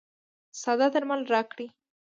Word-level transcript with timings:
ساده 0.61 0.87
درمل 0.93 1.21
راکړئ. 1.33 1.67